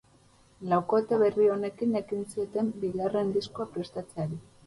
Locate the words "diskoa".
3.37-3.71